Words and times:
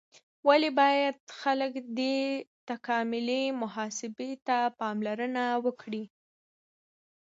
ولې 0.47 0.69
باید 0.81 1.15
خلک 1.41 1.71
دې 1.99 2.17
تکاملي 2.69 3.43
محاسبې 3.61 4.31
ته 4.47 4.57
پاملرنه 4.79 5.43
وکړي؟ 5.65 6.03